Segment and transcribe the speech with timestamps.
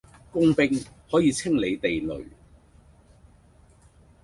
[0.31, 2.25] 工兵可以清理地雷